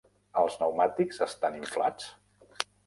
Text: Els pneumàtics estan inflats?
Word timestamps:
Els 0.43 0.55
pneumàtics 0.61 1.21
estan 1.29 1.61
inflats? 1.63 2.13